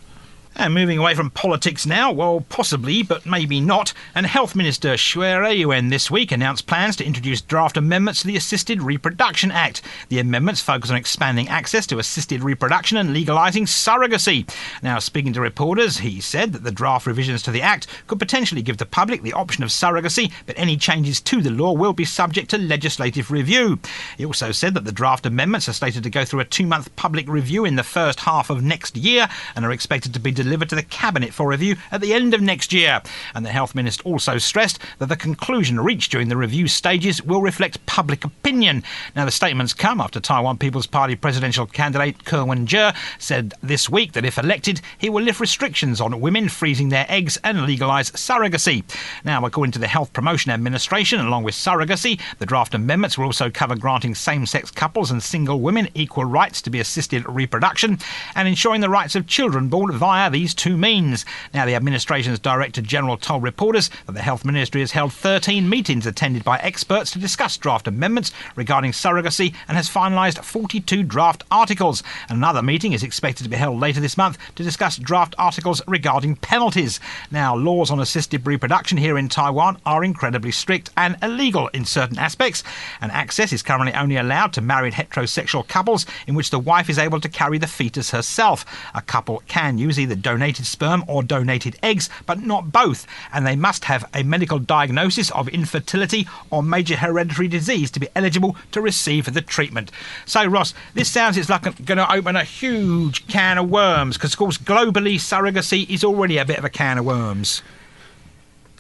[0.57, 3.93] And moving away from politics now, well, possibly, but maybe not.
[4.15, 8.37] And Health Minister Hsueh Jui-yuan this week announced plans to introduce draft amendments to the
[8.37, 9.83] Assisted Reproduction Act.
[10.11, 14.49] The amendments focus on expanding access to assisted reproduction and legalising surrogacy.
[14.81, 18.63] Now, speaking to reporters, he said that the draft revisions to the Act could potentially
[18.63, 22.05] give the public the option of surrogacy, but any changes to the law will be
[22.05, 23.81] subject to legislative review.
[24.17, 26.95] He also said that the draft amendments are slated to go through a two month
[26.95, 30.69] public review in the first half of next year and are expected to be delivered
[30.69, 33.03] to the Cabinet for review at the end of next year.
[33.35, 37.41] And the Health Minister also stressed that the conclusion reached during the review stages will
[37.41, 38.83] reflect public opinion.
[39.17, 44.13] Now, the statements come after Taiwan People's Party presidential candidate Ko Wen-je said this week
[44.13, 48.85] that if elected, he will lift restrictions on women freezing their eggs and legalise surrogacy.
[49.25, 53.49] Now, according to the Health Promotion Administration, along with surrogacy, the draft amendments will also
[53.49, 57.99] cover granting same sex couples and single women equal rights to be assisted reproduction
[58.35, 61.25] and ensuring the rights of children born via these two means.
[61.55, 66.07] Now, the administration's Director General told reporters that the Health Ministry has held 13 meetings
[66.07, 72.03] attended by experts to discuss draft amendments regarding surrogacy and has finalised 42 draft articles.
[72.29, 76.35] Another meeting is expected to be held later this month to discuss draft articles regarding
[76.35, 76.99] penalties.
[77.31, 82.19] Now, laws on assisted reproduction here in Taiwan are incredibly strict and illegal in certain
[82.19, 82.65] aspects,
[83.01, 86.99] and access is currently only allowed to married heterosexual couples in which the wife is
[86.99, 88.65] able to carry the fetus herself.
[88.97, 93.55] A couple can use either donated sperm or donated eggs, but not both, and they
[93.55, 98.81] must have a medical diagnosis of infertility or major hereditary disease to be eligible to
[98.81, 99.93] receive the treatment.
[100.27, 104.33] So, Ross, this sounds it's like going to open a huge can of worms because,
[104.33, 107.63] of course, globally, surrogacy is already a bit of a can of worms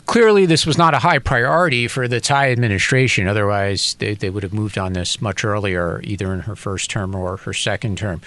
[0.06, 3.26] clearly this was not a high priority for the Tsai administration.
[3.26, 7.14] Otherwise, they, they would have moved on this much earlier, either in her first term
[7.14, 8.20] or her second term.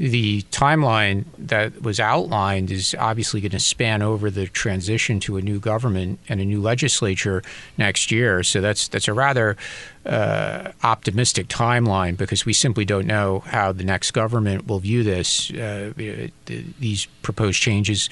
[0.00, 5.42] The timeline that was outlined is obviously going to span over the transition to a
[5.42, 7.42] new government and a new legislature
[7.76, 8.42] next year.
[8.42, 9.58] So that's that's a rather
[10.06, 15.50] uh, optimistic timeline because we simply don't know how the next government will view this.
[15.50, 15.92] Uh,
[16.46, 18.08] these proposed changes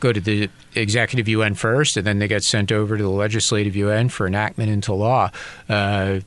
[0.00, 3.74] go to the executive Yuan first, and then they get sent over to the legislative
[3.74, 5.30] Yuan for enactment into law.
[5.68, 6.20] Uh,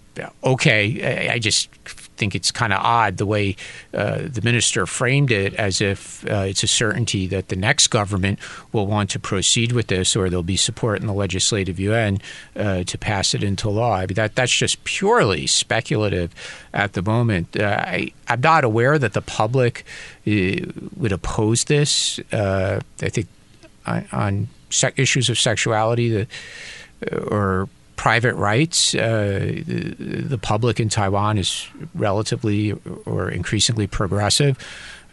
[0.43, 1.69] okay, I, just
[2.17, 3.55] think it's kind of odd the way
[3.95, 8.37] uh, the minister framed it as if uh, it's a certainty that the next government
[8.71, 12.19] will want to proceed with this or there'll be support in the legislative Yuan
[12.55, 13.95] uh, to pass it into law.
[13.95, 16.31] I mean, that, that's just purely speculative
[16.73, 17.57] at the moment.
[17.59, 19.83] Uh, I, I'm not aware that the public
[20.27, 20.31] uh,
[20.95, 22.19] would oppose this.
[22.31, 23.27] I think
[23.85, 26.27] on, sec- issues of sexuality the,
[27.11, 28.95] uh, or private rights.
[28.95, 32.71] Uh, the, the, public in Taiwan is relatively
[33.05, 34.57] or increasingly progressive.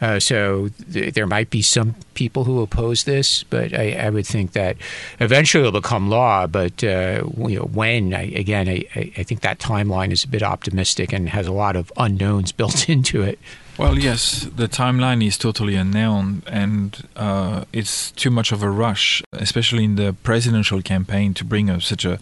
[0.00, 4.26] Uh, so th- there might be some people who oppose this, but I, I would
[4.26, 4.76] think that
[5.20, 6.46] eventually it'll become law.
[6.46, 10.42] But uh, you know, when I, again, I, I think that timeline is a bit
[10.42, 13.38] optimistic and has a lot of unknowns built into it.
[13.79, 19.23] Well, yes, the timeline is totally unknown, and uh, it's too much of a rush,
[19.33, 22.19] especially in the presidential campaign, to bring up such a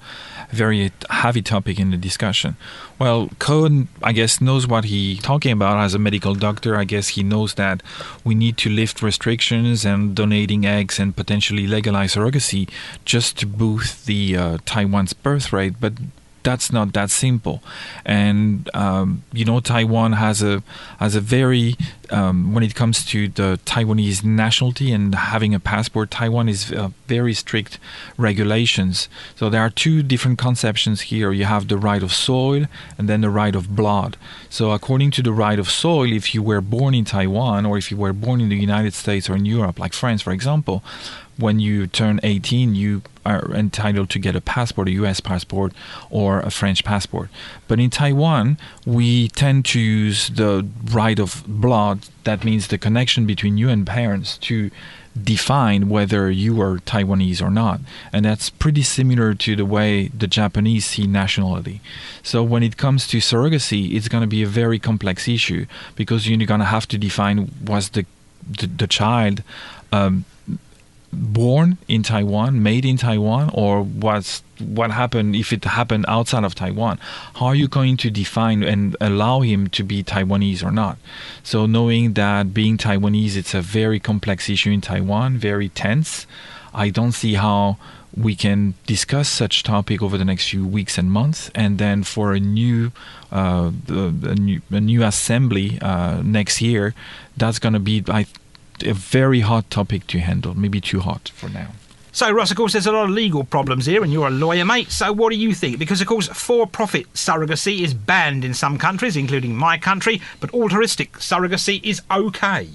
[0.50, 2.58] very heavy topic in the discussion.
[2.98, 6.76] Well, Cohen, I guess, knows what he's talking about as a medical doctor.
[6.76, 7.82] I guess he knows that
[8.22, 12.68] we need to lift restrictions and donating eggs and potentially legalize surrogacy
[13.06, 15.76] just to boost the uh, Taiwan's birth rate.
[15.80, 15.94] But
[16.46, 17.60] that's not that simple.
[18.04, 20.62] And um, you know, Taiwan has a
[21.00, 21.74] has a very
[22.10, 26.90] um, when it comes to the Taiwanese nationality and having a passport, Taiwan is uh,
[27.08, 27.80] very strict
[28.16, 29.08] regulations.
[29.34, 31.32] So there are two different conceptions here.
[31.32, 34.16] You have the right of soil and then the right of blood.
[34.48, 37.90] So according to the right of soil, if you were born in Taiwan or if
[37.90, 40.84] you were born in the United States or in Europe, like France, for example,
[41.38, 45.20] when you turn 18, you are entitled to get a passport, a U.S.
[45.20, 45.72] passport
[46.10, 47.28] or a French passport.
[47.68, 52.06] But in Taiwan, we tend to use the right of blood.
[52.24, 54.70] That means the connection between you and parents to
[55.22, 57.80] define whether you are Taiwanese or not.
[58.12, 61.80] And that's pretty similar to the way the Japanese see nationality.
[62.22, 66.28] So when it comes to surrogacy, it's going to be a very complex issue because
[66.28, 68.06] you're going to have to define was the
[68.48, 69.42] the, the child
[69.92, 70.24] um,
[71.16, 76.54] born in Taiwan, made in Taiwan, or what's what happened if it happened outside of
[76.54, 76.98] Taiwan?
[77.34, 80.98] How are you going to define and allow him to be Taiwanese or not?
[81.42, 86.26] So knowing that being Taiwanese, it's a very complex issue in Taiwan, very tense.
[86.72, 87.78] I don't see how
[88.16, 92.32] we can discuss such topic over the next few weeks and months, and then for
[92.32, 92.92] a new,
[93.30, 96.94] uh, a new, a new assembly uh, next year,
[97.36, 98.26] that's going to be, I
[98.84, 101.68] a very hard topic to handle, maybe too hot for now.
[102.16, 104.64] So, Ross, of course, there's a lot of legal problems here, and you're a lawyer,
[104.64, 104.90] mate.
[104.90, 105.78] So, what do you think?
[105.78, 110.50] Because, of course, for profit surrogacy is banned in some countries, including my country, but
[110.54, 112.68] altruistic surrogacy is okay.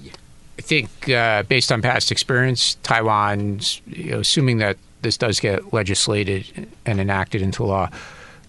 [0.58, 5.72] I think, uh, based on past experience, Taiwan's, you know, assuming that this does get
[5.72, 7.90] legislated and enacted into law,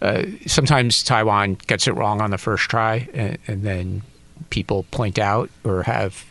[0.03, 4.03] uh, sometimes Taiwan gets it wrong on the first try, and, and then
[4.51, 6.23] people point out or have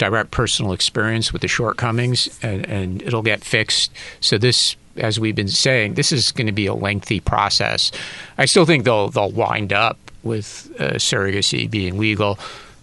[0.00, 3.92] direct personal experience with the shortcomings, and, and it'll get fixed.
[4.20, 7.92] So this as we've been saying, this is going to be a lengthy process.
[8.36, 12.38] I still think they'll they'll wind up with uh, surrogacy being legal.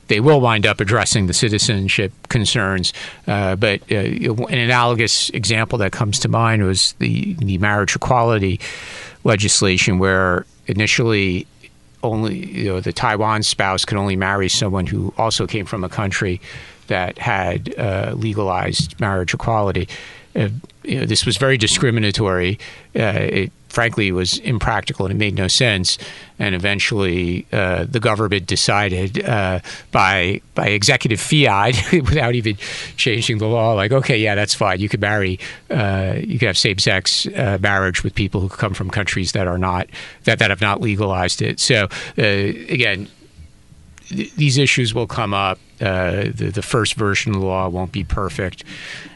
[0.08, 2.93] They will wind up addressing the citizenship concerns,
[3.27, 8.60] uh, but uh, an analogous example that comes to mind was the the marriage equality
[9.23, 11.47] legislation, where initially
[12.03, 15.89] only you know the Taiwan spouse could only marry someone who also came from a
[15.89, 16.39] country
[16.88, 19.88] that had uh, legalized marriage equality.
[20.36, 20.50] Uh,
[20.84, 22.60] you know, this was very discriminatory.
[22.95, 25.97] Uh, it frankly was impractical and it made no sense.
[26.39, 29.60] And eventually, uh, the government decided uh,
[29.91, 32.58] by by executive fiat, without even
[32.95, 34.80] changing the law, like, okay, yeah, that's fine.
[34.80, 35.39] You could marry,
[35.71, 39.58] uh, you could have same sex marriage with people who come from countries that are
[39.58, 39.88] not
[40.26, 41.60] that that have not legalized it.
[41.60, 43.08] So again
[44.10, 45.60] th- these issues will come up.
[45.80, 48.63] Uh, the, the first version of the law won't be perfect,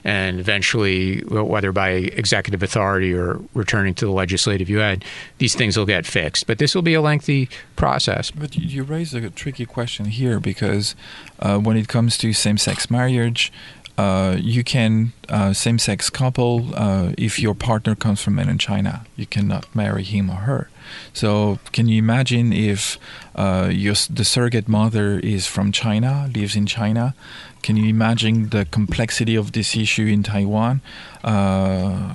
[0.03, 5.01] and eventually, whether by executive authority or returning to the legislative yuan,
[5.39, 6.45] these things will get fixed.
[6.47, 8.31] But this will be a lengthy process.
[8.31, 10.95] But you- you raise a tricky question here because
[11.39, 13.51] uh, when it comes to same-sex marriage,
[13.97, 19.25] uh, you can uh, same-sex couple uh, if your partner comes from mainland China, you
[19.25, 20.69] cannot marry him or her.
[21.13, 22.97] So can you imagine if
[23.35, 27.15] uh, your, the surrogate mother is from China, lives in China?
[27.61, 30.81] Can you imagine the complexity of this issue in Taiwan?
[31.23, 32.13] Uh,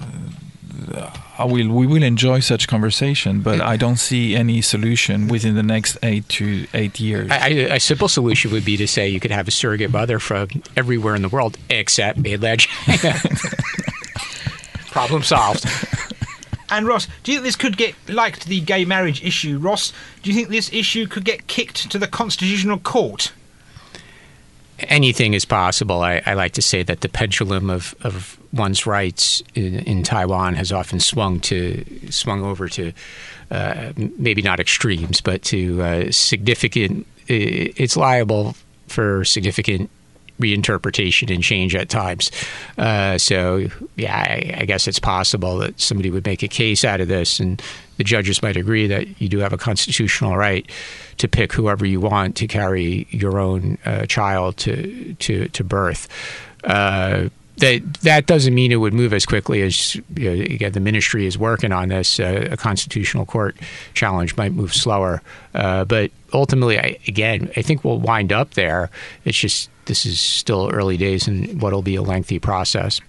[1.38, 5.62] I will, we will enjoy such conversation, but I don't see any solution within the
[5.62, 7.30] next eight to eight years.
[7.30, 10.18] I, I, a simple solution would be to say you could have a surrogate mother
[10.18, 13.14] from everywhere in the world except mainland China.
[14.90, 15.66] Problem solved.
[16.70, 19.58] And Ross, do you think this could get like the gay marriage issue?
[19.58, 19.92] Ross,
[20.22, 23.32] do you think this issue could get kicked to the Constitutional Court?
[24.80, 26.02] anything is possible.
[26.02, 30.54] I, I like to say that the pendulum of, of one's rights in, in Taiwan
[30.54, 32.92] has often swung to swung over to
[33.50, 37.06] uh, maybe not extremes, but to uh, significant.
[37.28, 38.54] It's liable
[38.86, 39.90] for significant
[40.38, 42.30] reinterpretation and change at times.
[42.78, 47.00] Uh, so, yeah, I, I guess it's possible that somebody would make a case out
[47.00, 47.62] of this, and
[47.96, 50.70] the judges might agree that you do have a constitutional right
[51.18, 56.08] to pick whoever you want to carry your own uh, child to to to birth.
[56.64, 57.28] Uh,
[57.58, 61.26] that that doesn't mean it would move as quickly as you know, again the ministry
[61.26, 62.20] is working on this.
[62.20, 63.56] Uh, a constitutional court
[63.94, 65.22] challenge might move slower,
[65.54, 68.90] uh, but ultimately, I, again, I think we'll wind up there.
[69.24, 73.00] It's just this is still early days and what'll be a lengthy process.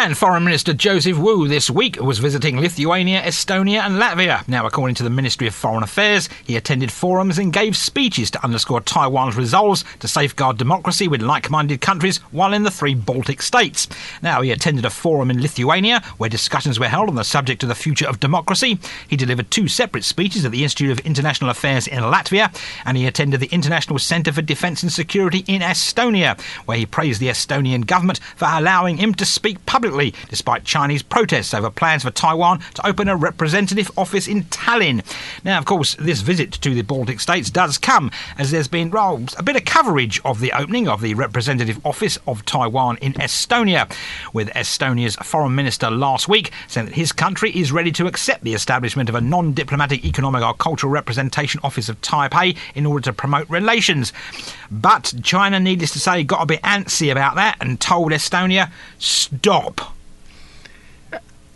[0.00, 4.46] And Foreign Minister Joseph Wu this week was visiting Lithuania, Estonia, and Latvia.
[4.46, 8.44] Now, according to the Ministry of Foreign Affairs, he attended forums and gave speeches to
[8.44, 13.42] underscore Taiwan's resolves to safeguard democracy with like minded countries while in the three Baltic
[13.42, 13.88] states.
[14.22, 17.68] Now, he attended a forum in Lithuania where discussions were held on the subject of
[17.68, 18.78] the future of democracy.
[19.08, 23.08] He delivered two separate speeches at the Institute of International Affairs in Latvia, and he
[23.08, 27.84] attended the International Centre for Defence and Security in Estonia, where he praised the Estonian
[27.84, 29.87] government for allowing him to speak publicly
[30.28, 35.04] despite Chinese protests over plans for Taiwan to open a representative office in Tallinn.
[35.44, 39.42] Now, of course, this visit to the Baltic states does come as there's been a
[39.42, 43.90] bit of coverage of the opening of the representative office of Taiwan in Estonia,
[44.32, 48.54] with Estonia's foreign minister last week saying that his country is ready to accept the
[48.54, 53.12] establishment of a non diplomatic economic or cultural representation office of Taipei in order to
[53.12, 54.12] promote relations.
[54.70, 59.77] But China, needless to say, got a bit antsy about that and told Estonia, stop.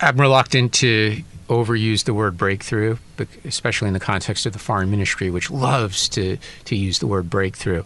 [0.02, 2.96] I'm reluctant to overuse the word breakthrough,
[3.44, 7.30] especially in the context of the foreign ministry, which loves to, to use the word
[7.30, 7.84] breakthrough.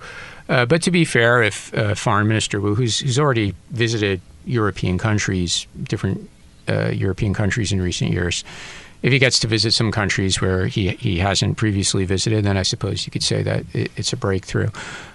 [0.49, 4.97] Uh, but to be fair, if uh, Foreign Minister Wu, who's, who's already visited European
[4.97, 6.31] countries, different
[6.69, 8.45] uh, European countries in recent years,
[9.03, 12.63] if he gets to visit some countries where he, he hasn't previously visited, then I
[12.63, 14.71] suppose you could say that it, it's a breakthrough.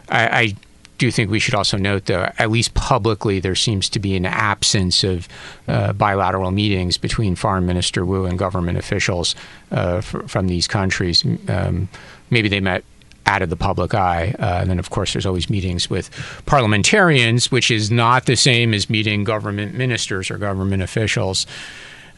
[0.09, 0.55] I, I
[1.01, 4.23] do think we should also note, though, at least publicly, there seems to be an
[4.23, 5.27] absence of
[5.67, 9.33] uh, bilateral meetings between Foreign Minister Wu and government officials
[9.71, 11.25] uh, from these countries.
[11.47, 11.89] Um,
[12.29, 12.83] maybe they met
[13.25, 14.35] out of the public eye.
[14.37, 16.11] Uh, and then, of course, there's always meetings with
[16.45, 21.47] parliamentarians, which is not the same as meeting government ministers or government officials.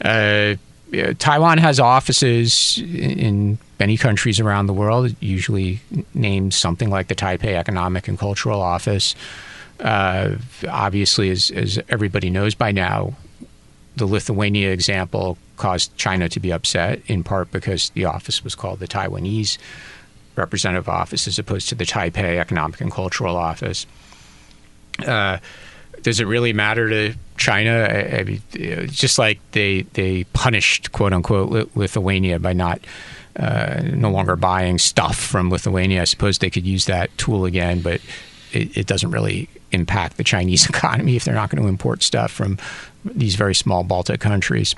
[0.02, 0.56] Uh,
[0.94, 5.82] yeah, Taiwan has offices in- many countries around the world, usually
[6.14, 9.16] named something like the Taipei Economic and Cultural Office.
[9.80, 10.36] Uh,
[10.70, 13.14] obviously, as, as everybody knows by now,
[13.96, 18.80] the Lithuania example caused China to be upset, in part because the office was called
[18.80, 19.58] the Taiwanese
[20.36, 23.88] Representative Office as opposed to the Taipei Economic and Cultural Office.
[25.06, 25.40] Uh,
[26.04, 27.88] does it really matter to China?
[27.90, 28.42] I, I mean,
[28.88, 32.80] just like they they punished quote unquote Lithuania by not
[33.36, 36.02] uh, no longer buying stuff from Lithuania.
[36.02, 38.00] I suppose they could use that tool again, but
[38.54, 42.32] it, it doesn't really impact the Chinese economy if they're not going to import stuff
[42.32, 42.58] from
[43.04, 44.74] these very small Baltic countries.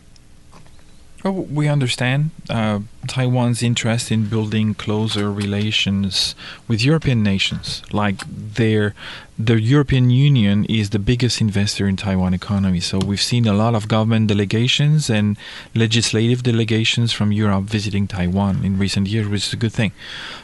[1.27, 6.35] Oh, we understand uh, Taiwan's interest in building closer relations
[6.67, 7.81] with European nations.
[7.91, 8.93] Like their,
[9.35, 12.79] the European Union is the biggest investor in Taiwan economy.
[12.79, 15.35] So we've seen a lot of government delegations and
[15.73, 19.93] legislative delegations from Europe visiting Taiwan in recent years, which is a good thing.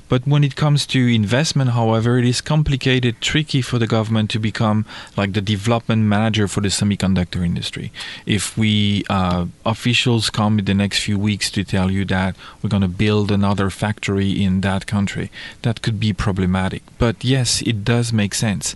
[0.09, 4.39] But when it comes to investment, however, it is complicated, tricky for the government to
[4.39, 7.93] become like the development manager for the semiconductor industry.
[8.25, 12.69] If we uh, officials come with the next few weeks to tell you that we're
[12.69, 15.29] going to build another factory in that country.
[15.63, 16.81] That could be problematic.
[16.97, 18.75] But yes, it does make sense.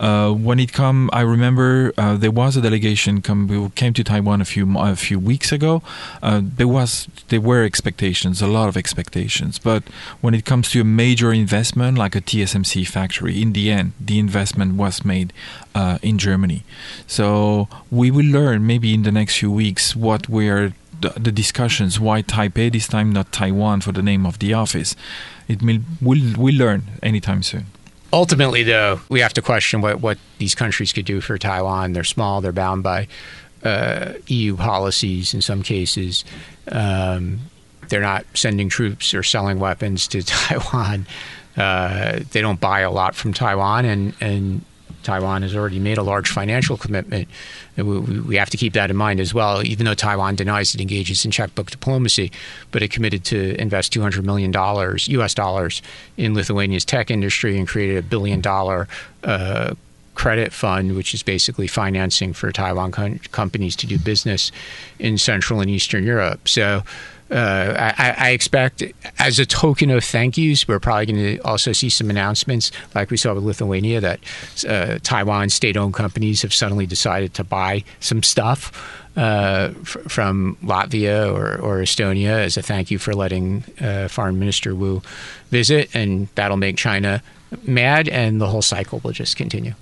[0.00, 4.02] Uh, when it come, I remember uh, there was a delegation come who came to
[4.02, 5.82] Taiwan a few a few weeks ago.
[6.20, 9.58] Uh, there was there were expectations, a lot of expectations.
[9.58, 9.84] But
[10.20, 14.18] when it comes to a major investment like a TSMC factory, in the end, the
[14.18, 15.32] investment was made
[15.74, 16.64] uh, in Germany.
[17.06, 22.00] So we will learn maybe in the next few weeks what were the, the discussions.
[22.00, 24.96] Why Taipei this time, not Taiwan, for the name of the office.
[25.48, 27.66] It will we'll, we'll learn anytime soon.
[28.12, 31.92] Ultimately, though, we have to question what, what these countries could do for Taiwan.
[31.92, 33.08] They're small, they're bound by
[33.62, 36.24] uh, EU policies in some cases.
[36.70, 37.40] Um,
[37.88, 41.06] they're not sending troops or selling weapons to Taiwan.
[41.56, 44.64] Uh, they don't buy a lot from Taiwan, and, and
[45.06, 47.28] Taiwan has already made a large financial commitment.
[47.76, 51.24] We, have to keep that in mind as well, even though Taiwan denies it engages
[51.24, 52.32] in checkbook diplomacy,
[52.72, 55.80] but it committed to invest $200 million US dollars
[56.16, 58.88] in Lithuania's tech industry and created a billion dollar
[59.22, 59.74] uh,
[60.16, 64.50] credit fund, which is basically financing for Taiwan com- companies to do business
[64.98, 66.48] in Central and Eastern Europe.
[66.48, 66.82] So
[67.30, 68.84] uh, I, I, expect,
[69.18, 73.10] as a token of thank yous, we're probably going to also see some announcements, like
[73.10, 74.20] we saw with Lithuania, that
[74.68, 78.72] uh, Taiwan state-owned companies have suddenly decided to buy some stuff
[79.16, 84.38] uh, f- from Latvia or, or, Estonia as a thank you for letting uh, Foreign
[84.38, 85.02] Minister Wu
[85.50, 87.22] visit, and that'll make China
[87.64, 89.74] mad, and the whole cycle will just continue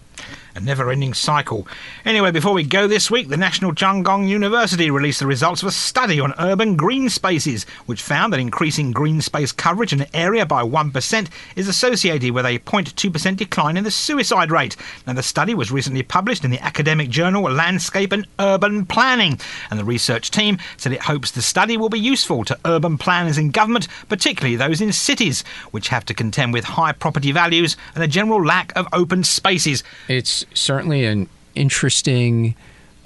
[0.55, 1.67] a never ending cycle.
[2.05, 5.69] Anyway, before we go this week, the National Chung Cheng University released the results of
[5.69, 10.09] a study on urban green spaces, which found that increasing green space coverage in an
[10.15, 14.77] area by 1% is associated with a 0.2% decline in the suicide rate.
[15.07, 19.41] Now, the study was recently published in the academic journal Landscape and Urban Planning,
[19.71, 23.39] and the research team said it hopes the study will be useful to urban planners
[23.39, 28.05] in government, particularly those in cities, which have to contend with high property values and
[28.05, 29.83] a general lack of open spaces.
[30.09, 32.55] It's certainly an interesting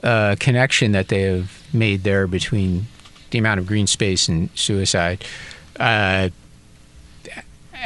[0.02, 2.86] uh, connection that they have made there between
[3.30, 5.24] the amount of green space and suicide.
[5.78, 6.30] Uh,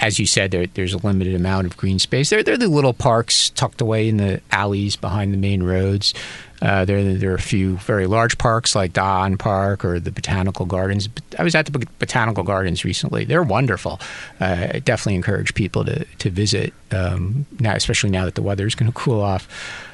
[0.00, 2.30] as you said, there, there's a limited amount of green space.
[2.30, 6.14] There, there are the little parks tucked away in the alleys behind the main roads.
[6.62, 10.64] Uh, there, there are a few very large parks like Da-an Park or the Botanical
[10.64, 11.08] Gardens.
[11.36, 13.24] I was at the Botanical Gardens recently.
[13.24, 14.00] They're wonderful.
[14.40, 18.64] Uh, I definitely encourage people to, to visit, um, now, especially now that the weather
[18.64, 19.48] is going to cool off.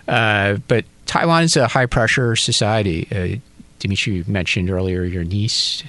[0.07, 3.09] Uh, but Taiwan is a high pressure society.
[3.11, 3.41] Uh,
[3.79, 5.85] Dimitri mentioned earlier your niece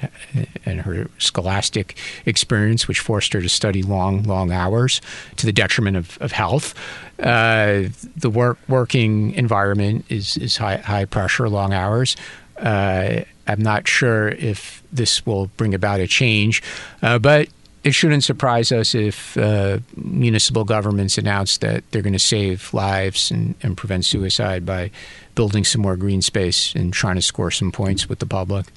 [0.66, 5.02] and her scholastic experience, which forced her to study long, long hours
[5.38, 6.74] to the detriment of, of health.
[7.20, 12.16] Uh, the work working environment is is high high pressure, long hours.
[12.58, 16.62] Uh, I'm not sure if this will bring about a change,
[17.02, 17.50] uh, but
[17.84, 23.32] it shouldn't surprise us if uh, municipal governments announce that they're going to save lives
[23.32, 24.92] and, and, prevent suicide by
[25.34, 28.68] building some more green space and trying to score some points with the public.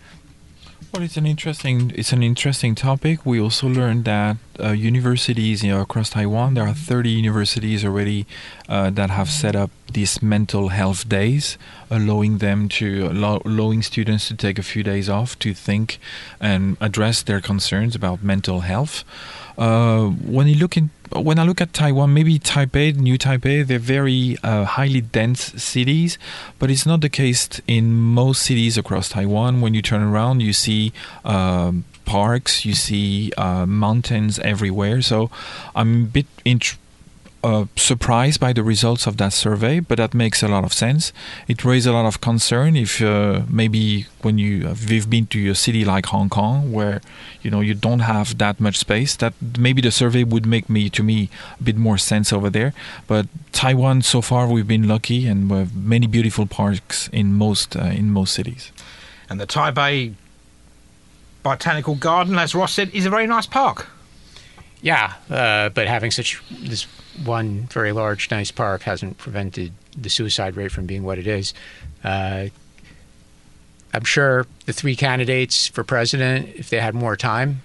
[0.90, 3.24] Well, it's an interesting it's an interesting topic.
[3.24, 8.26] We also learned that uh, universities you know, across Taiwan, there are 30 universities already
[8.68, 11.58] uh, that have set up these mental health days,
[11.90, 15.98] allowing them to allowing students to take a few days off to think
[16.40, 19.04] and address their concerns about mental health.
[19.58, 23.78] Uh, when you look in, when I look at Taiwan, maybe Taipei, New Taipei, they're
[23.78, 26.18] very uh, highly dense cities,
[26.58, 29.60] but it's not the case in most cities across Taiwan.
[29.60, 30.92] When you turn around, you see.
[31.24, 35.00] Um, parks, you see uh, mountains everywhere.
[35.02, 35.30] So
[35.74, 36.76] I'm a bit int-
[37.42, 41.12] uh, surprised by the results of that survey, but that makes a lot of sense.
[41.48, 45.54] It raised a lot of concern if uh, maybe when you have been to a
[45.54, 47.00] city like Hong Kong, where
[47.42, 50.88] you know you don't have that much space, that maybe the survey would make me
[50.90, 52.72] to me a bit more sense over there.
[53.06, 57.76] But Taiwan, so far, we've been lucky, and we have many beautiful parks in most
[57.76, 58.70] uh, in most cities.
[59.28, 60.14] And the Taipei
[61.42, 63.88] Botanical Garden, as Ross said, is a very nice park.
[64.82, 66.82] Yeah, uh, but having such this
[67.24, 71.54] one very large, nice park hasn't prevented the suicide rate from being what it is.
[72.02, 72.46] Uh,
[73.94, 77.62] I'm sure the three candidates for president, if they had more time,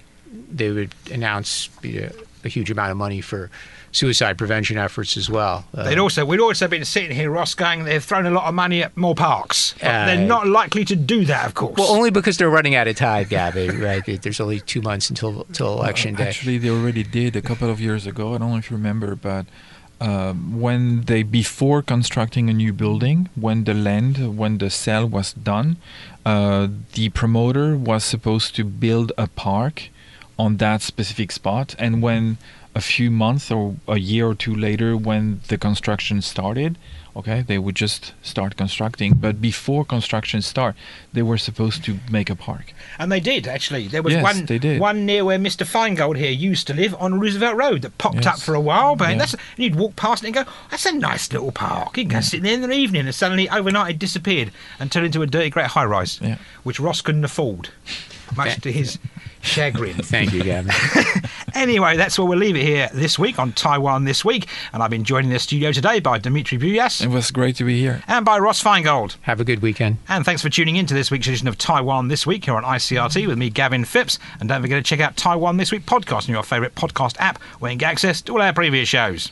[0.52, 2.12] they would announce a,
[2.44, 3.50] a huge amount of money for
[3.98, 5.66] suicide prevention efforts as well.
[5.74, 8.54] Uh, They'd also we'd also been sitting here, Ross, going they've thrown a lot of
[8.54, 9.74] money at more parks.
[9.82, 11.78] Uh, they're not likely to do that, of course.
[11.78, 13.70] Well, only because they're running out of time, Gabby.
[13.88, 14.04] right?
[14.22, 16.30] There's only two months until until election well, day.
[16.30, 18.36] Actually, they already did a couple of years ago.
[18.36, 19.48] I don't know if you remember, but
[20.00, 25.34] uh, when they before constructing a new building, when the land, when the sale was
[25.34, 25.78] done,
[26.26, 29.90] uh, the promoter was supposed to build a park
[30.38, 32.38] on that specific spot, and when
[32.76, 36.78] a few months or a year or two later, when the construction started,
[37.16, 39.16] okay, they would just start constructing.
[39.16, 40.76] But before construction start,
[41.12, 42.74] they were supposed to make a park.
[43.00, 43.88] And they did actually.
[43.88, 44.80] There was Yes, one they did.
[44.80, 45.66] one near where Mr.
[45.66, 48.96] Feingold here used to live on Roosevelt Road that popped up for a while.
[48.96, 49.18] But Yeah.
[49.18, 52.10] that's and you'd walk past it and go, "That's a nice little park." You can
[52.18, 55.28] go sit there in the evening, and suddenly overnight it disappeared and turned into a
[55.28, 56.38] dirty great high rise, Yeah.
[56.64, 57.70] which Ross couldn't afford,
[58.36, 59.00] much to his
[59.48, 59.96] chagrin.
[60.04, 60.72] Thank you, Gavin.
[61.54, 64.48] Anyway, that's where we'll leave it here this week on Taiwan This Week.
[64.74, 67.64] And I've been joined in the studio today by Dimitri Bruyas It was great to
[67.64, 68.04] be here.
[68.08, 69.16] and by Ross Feingold.
[69.22, 69.98] Have a good weekend.
[70.08, 72.64] And thanks for tuning in to this week's edition of Taiwan This Week here on
[72.64, 74.20] ICRT with me, Gavin Phipps.
[74.40, 77.42] And don't forget to check out Taiwan This Week podcast on your favourite podcast app
[77.60, 79.32] where you can get access to all our previous shows.